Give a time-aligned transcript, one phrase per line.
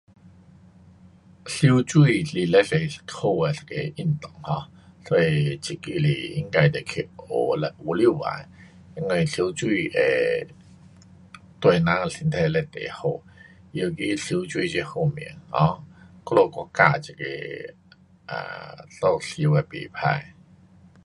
[1.61, 4.63] 游泳是非常好的一个运动 um
[5.07, 8.03] 所以这个是应该得去学的，有能力。
[8.97, 10.47] 因为游泳会
[11.59, 12.37] 对人的身体
[12.71, 13.21] 非常好，
[13.73, 15.77] 尤其游泳这方面 um
[16.25, 17.23] 我们国家这个
[18.27, 19.99] um 设施也不错。